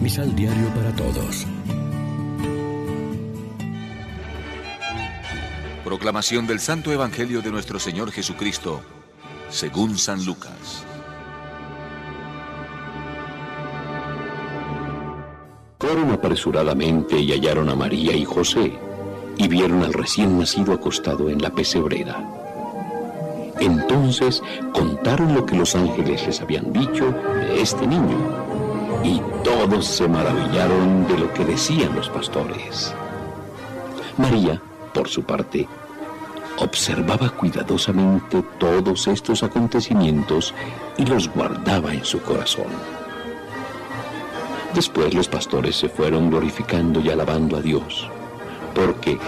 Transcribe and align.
Misal 0.00 0.34
Diario 0.34 0.68
para 0.68 0.96
Todos. 0.96 1.46
Proclamación 5.84 6.46
del 6.46 6.58
Santo 6.58 6.90
Evangelio 6.90 7.42
de 7.42 7.50
nuestro 7.50 7.78
Señor 7.78 8.10
Jesucristo, 8.10 8.80
según 9.50 9.98
San 9.98 10.24
Lucas. 10.24 10.86
Fueron 15.78 16.12
apresuradamente 16.12 17.18
y 17.18 17.32
hallaron 17.32 17.68
a 17.68 17.74
María 17.74 18.16
y 18.16 18.24
José, 18.24 18.78
y 19.36 19.48
vieron 19.48 19.82
al 19.82 19.92
recién 19.92 20.38
nacido 20.38 20.72
acostado 20.72 21.28
en 21.28 21.42
la 21.42 21.50
pesebrera. 21.50 22.26
Entonces 23.60 24.42
contaron 24.72 25.34
lo 25.34 25.44
que 25.44 25.56
los 25.56 25.76
ángeles 25.76 26.26
les 26.26 26.40
habían 26.40 26.72
dicho 26.72 27.12
de 27.34 27.60
este 27.60 27.86
niño, 27.86 28.49
y 29.02 29.20
todos 29.42 29.86
se 29.86 30.08
maravillaron 30.08 31.06
de 31.06 31.18
lo 31.18 31.32
que 31.32 31.44
decían 31.44 31.94
los 31.94 32.08
pastores. 32.08 32.94
María, 34.16 34.60
por 34.92 35.08
su 35.08 35.22
parte, 35.22 35.66
observaba 36.58 37.30
cuidadosamente 37.30 38.42
todos 38.58 39.06
estos 39.06 39.42
acontecimientos 39.42 40.54
y 40.98 41.06
los 41.06 41.28
guardaba 41.32 41.94
en 41.94 42.04
su 42.04 42.20
corazón. 42.20 42.66
Después 44.74 45.14
los 45.14 45.28
pastores 45.28 45.76
se 45.76 45.88
fueron 45.88 46.30
glorificando 46.30 47.00
y 47.00 47.10
alabando 47.10 47.56
a 47.56 47.60
Dios, 47.60 48.08
porque 48.74 49.18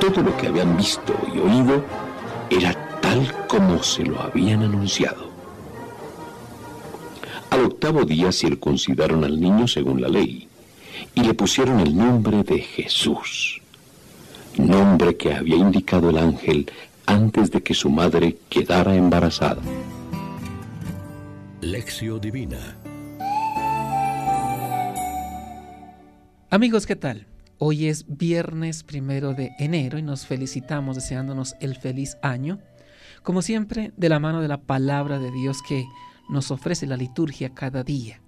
todo 0.00 0.22
lo 0.22 0.36
que 0.36 0.48
habían 0.48 0.76
visto 0.76 1.14
y 1.32 1.38
oído 1.38 1.82
era 2.50 2.74
tal 3.00 3.46
como 3.46 3.82
se 3.82 4.04
lo 4.04 4.20
habían 4.20 4.62
anunciado. 4.62 5.31
Al 7.52 7.66
octavo 7.66 8.06
día 8.06 8.32
circuncidaron 8.32 9.24
al 9.24 9.38
niño 9.38 9.68
según 9.68 10.00
la 10.00 10.08
ley 10.08 10.48
y 11.14 11.22
le 11.22 11.34
pusieron 11.34 11.80
el 11.80 11.94
nombre 11.94 12.42
de 12.44 12.60
Jesús 12.60 13.60
nombre 14.56 15.18
que 15.18 15.34
había 15.34 15.56
indicado 15.56 16.08
el 16.08 16.16
ángel 16.16 16.70
antes 17.04 17.50
de 17.50 17.62
que 17.62 17.74
su 17.74 17.90
madre 17.90 18.38
quedara 18.48 18.94
embarazada. 18.96 19.60
Lección 21.60 22.22
Divina 22.22 22.78
Amigos, 26.48 26.86
¿qué 26.86 26.96
tal? 26.96 27.26
Hoy 27.58 27.88
es 27.88 28.06
viernes 28.08 28.82
primero 28.82 29.34
de 29.34 29.50
enero 29.58 29.98
y 29.98 30.02
nos 30.02 30.24
felicitamos 30.24 30.96
deseándonos 30.96 31.54
el 31.60 31.76
feliz 31.76 32.16
año, 32.22 32.60
como 33.22 33.42
siempre, 33.42 33.92
de 33.98 34.08
la 34.08 34.20
mano 34.20 34.40
de 34.40 34.48
la 34.48 34.62
palabra 34.62 35.18
de 35.18 35.30
Dios 35.30 35.58
que 35.68 35.84
nos 36.32 36.50
ofrece 36.50 36.86
la 36.86 36.96
liturgia 36.96 37.54
cada 37.54 37.84
día. 37.84 38.20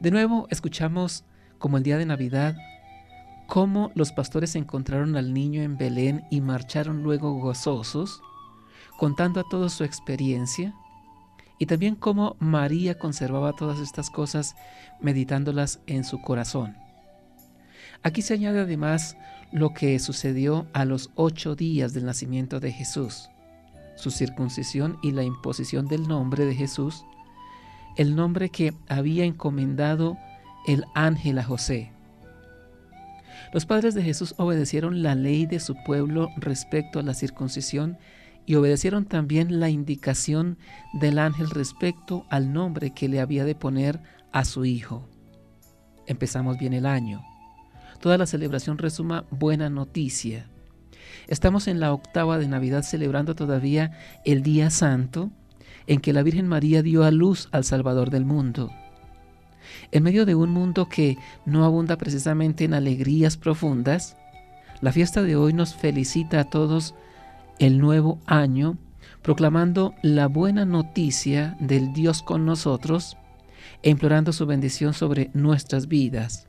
De 0.00 0.10
nuevo, 0.10 0.46
escuchamos, 0.50 1.24
como 1.58 1.76
el 1.78 1.82
día 1.82 1.96
de 1.96 2.06
Navidad, 2.06 2.56
cómo 3.46 3.90
los 3.94 4.12
pastores 4.12 4.56
encontraron 4.56 5.16
al 5.16 5.32
niño 5.32 5.62
en 5.62 5.78
Belén 5.78 6.24
y 6.30 6.40
marcharon 6.40 7.02
luego 7.02 7.32
gozosos, 7.34 8.20
contando 8.98 9.40
a 9.40 9.48
todos 9.48 9.72
su 9.72 9.84
experiencia, 9.84 10.74
y 11.58 11.66
también 11.66 11.94
cómo 11.94 12.36
María 12.40 12.98
conservaba 12.98 13.52
todas 13.52 13.78
estas 13.78 14.10
cosas 14.10 14.54
meditándolas 15.00 15.80
en 15.86 16.04
su 16.04 16.20
corazón. 16.20 16.76
Aquí 18.02 18.22
se 18.22 18.34
añade 18.34 18.60
además 18.60 19.16
lo 19.50 19.72
que 19.72 19.98
sucedió 19.98 20.68
a 20.72 20.84
los 20.84 21.10
ocho 21.14 21.54
días 21.56 21.94
del 21.94 22.04
nacimiento 22.04 22.60
de 22.60 22.70
Jesús, 22.70 23.30
su 23.98 24.10
circuncisión 24.10 24.98
y 25.02 25.10
la 25.10 25.24
imposición 25.24 25.86
del 25.86 26.06
nombre 26.06 26.46
de 26.46 26.54
Jesús, 26.54 27.04
el 27.96 28.14
nombre 28.14 28.48
que 28.48 28.72
había 28.88 29.24
encomendado 29.24 30.16
el 30.66 30.84
ángel 30.94 31.38
a 31.38 31.44
José. 31.44 31.92
Los 33.52 33.66
padres 33.66 33.94
de 33.94 34.02
Jesús 34.02 34.34
obedecieron 34.36 35.02
la 35.02 35.14
ley 35.14 35.46
de 35.46 35.58
su 35.58 35.74
pueblo 35.84 36.28
respecto 36.36 37.00
a 37.00 37.02
la 37.02 37.14
circuncisión 37.14 37.98
y 38.46 38.54
obedecieron 38.54 39.04
también 39.04 39.58
la 39.58 39.68
indicación 39.68 40.58
del 40.92 41.18
ángel 41.18 41.50
respecto 41.50 42.24
al 42.30 42.52
nombre 42.52 42.92
que 42.92 43.08
le 43.08 43.20
había 43.20 43.44
de 43.44 43.54
poner 43.54 44.00
a 44.32 44.44
su 44.44 44.64
hijo. 44.64 45.08
Empezamos 46.06 46.56
bien 46.56 46.72
el 46.72 46.86
año. 46.86 47.22
Toda 48.00 48.16
la 48.16 48.26
celebración 48.26 48.78
resuma 48.78 49.24
buena 49.30 49.68
noticia. 49.68 50.48
Estamos 51.26 51.68
en 51.68 51.80
la 51.80 51.92
octava 51.92 52.38
de 52.38 52.48
Navidad 52.48 52.82
celebrando 52.82 53.34
todavía 53.34 53.92
el 54.24 54.42
día 54.42 54.70
santo 54.70 55.30
en 55.86 56.00
que 56.00 56.12
la 56.12 56.22
Virgen 56.22 56.48
María 56.48 56.82
dio 56.82 57.04
a 57.04 57.10
luz 57.10 57.48
al 57.52 57.64
Salvador 57.64 58.10
del 58.10 58.24
mundo. 58.24 58.70
En 59.90 60.02
medio 60.02 60.26
de 60.26 60.34
un 60.34 60.50
mundo 60.50 60.88
que 60.88 61.16
no 61.44 61.64
abunda 61.64 61.96
precisamente 61.96 62.64
en 62.64 62.74
alegrías 62.74 63.36
profundas, 63.36 64.16
la 64.80 64.92
fiesta 64.92 65.22
de 65.22 65.36
hoy 65.36 65.52
nos 65.52 65.74
felicita 65.74 66.40
a 66.40 66.44
todos 66.44 66.94
el 67.58 67.78
nuevo 67.78 68.20
año, 68.26 68.78
proclamando 69.22 69.94
la 70.02 70.28
buena 70.28 70.64
noticia 70.64 71.56
del 71.60 71.92
Dios 71.92 72.22
con 72.22 72.46
nosotros 72.46 73.16
e 73.82 73.90
implorando 73.90 74.32
su 74.32 74.46
bendición 74.46 74.94
sobre 74.94 75.30
nuestras 75.34 75.88
vidas. 75.88 76.47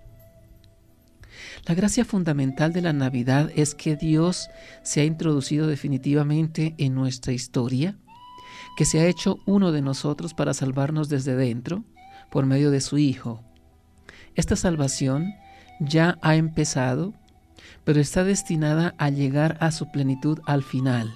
La 1.65 1.75
gracia 1.75 2.05
fundamental 2.05 2.73
de 2.73 2.81
la 2.81 2.93
Navidad 2.93 3.51
es 3.55 3.75
que 3.75 3.95
Dios 3.95 4.49
se 4.81 5.01
ha 5.01 5.05
introducido 5.05 5.67
definitivamente 5.67 6.73
en 6.77 6.95
nuestra 6.95 7.33
historia, 7.33 7.97
que 8.77 8.85
se 8.85 8.99
ha 8.99 9.05
hecho 9.05 9.37
uno 9.45 9.71
de 9.71 9.81
nosotros 9.81 10.33
para 10.33 10.53
salvarnos 10.53 11.09
desde 11.09 11.35
dentro, 11.35 11.83
por 12.31 12.45
medio 12.45 12.71
de 12.71 12.81
su 12.81 12.97
Hijo. 12.97 13.43
Esta 14.35 14.55
salvación 14.55 15.33
ya 15.79 16.17
ha 16.21 16.35
empezado, 16.35 17.13
pero 17.83 17.99
está 17.99 18.23
destinada 18.23 18.95
a 18.97 19.09
llegar 19.09 19.57
a 19.59 19.71
su 19.71 19.91
plenitud 19.91 20.39
al 20.45 20.63
final. 20.63 21.13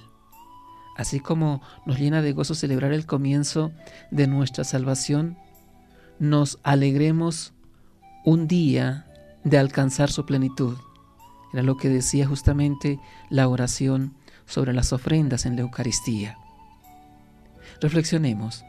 Así 0.98 1.20
como 1.20 1.62
nos 1.86 2.00
llena 2.00 2.22
de 2.22 2.34
gozo 2.34 2.54
celebrar 2.54 2.94
el 2.94 3.06
comienzo 3.06 3.72
de 4.12 4.28
nuestra 4.28 4.64
salvación, 4.64 5.38
nos 6.20 6.60
alegremos 6.64 7.54
un 8.26 8.48
día 8.48 9.08
de 9.44 9.58
alcanzar 9.58 10.12
su 10.12 10.26
plenitud. 10.26 10.78
Era 11.54 11.64
lo 11.64 11.78
que 11.78 11.90
decía 11.90 12.28
justamente 12.28 13.00
la 13.30 13.48
oración 13.48 14.16
sobre 14.46 14.74
las 14.74 14.94
ofrendas 14.94 15.46
en 15.46 15.56
la 15.56 15.62
Eucaristía. 15.62 16.38
Reflexionemos. 17.82 18.64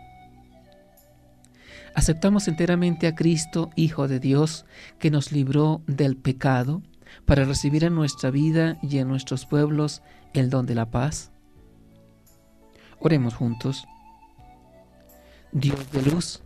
Aceptamos 1.94 2.48
enteramente 2.48 3.06
a 3.06 3.14
Cristo, 3.14 3.70
Hijo 3.76 4.08
de 4.08 4.18
Dios, 4.18 4.66
que 4.98 5.10
nos 5.10 5.30
libró 5.30 5.82
del 5.86 6.16
pecado, 6.16 6.82
para 7.24 7.44
recibir 7.44 7.84
en 7.84 7.94
nuestra 7.94 8.30
vida 8.30 8.76
y 8.82 8.98
en 8.98 9.08
nuestros 9.08 9.46
pueblos 9.46 10.02
el 10.32 10.50
don 10.50 10.66
de 10.66 10.74
la 10.74 10.90
paz. 10.90 11.30
Oremos 12.98 13.34
juntos. 13.34 13.86
Dios 15.52 15.90
de 15.92 16.02
luz, 16.02 16.42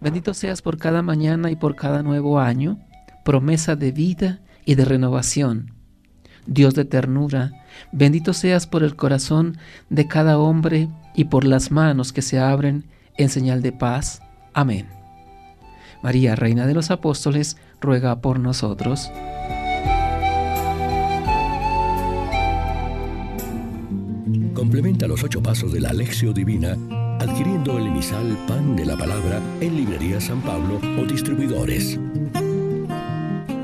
bendito 0.00 0.34
seas 0.34 0.62
por 0.62 0.76
cada 0.76 1.02
mañana 1.02 1.50
y 1.50 1.56
por 1.56 1.76
cada 1.76 2.02
nuevo 2.02 2.40
año, 2.40 2.78
promesa 3.24 3.76
de 3.76 3.92
vida 3.92 4.40
y 4.64 4.74
de 4.74 4.84
renovación. 4.84 5.74
Dios 6.46 6.74
de 6.74 6.84
ternura, 6.84 7.52
bendito 7.92 8.32
seas 8.32 8.66
por 8.66 8.82
el 8.82 8.96
corazón 8.96 9.58
de 9.90 10.08
cada 10.08 10.38
hombre 10.38 10.88
y 11.14 11.24
por 11.24 11.44
las 11.44 11.70
manos 11.70 12.12
que 12.12 12.22
se 12.22 12.38
abren 12.38 12.84
en 13.16 13.28
señal 13.28 13.62
de 13.62 13.72
paz. 13.72 14.22
Amén. 14.52 14.86
María, 16.02 16.34
Reina 16.34 16.66
de 16.66 16.74
los 16.74 16.90
Apóstoles, 16.90 17.56
ruega 17.80 18.20
por 18.20 18.40
nosotros. 18.40 19.10
Complementa 24.54 25.06
los 25.06 25.22
ocho 25.22 25.42
pasos 25.42 25.72
de 25.72 25.80
la 25.80 25.90
Alexio 25.90 26.32
Divina 26.32 26.76
adquiriendo 27.22 27.78
el 27.78 27.86
emisal 27.86 28.36
Pan 28.48 28.74
de 28.74 28.84
la 28.84 28.96
Palabra 28.96 29.40
en 29.60 29.76
Librería 29.76 30.20
San 30.20 30.40
Pablo 30.42 30.80
o 31.00 31.04
distribuidores. 31.04 31.98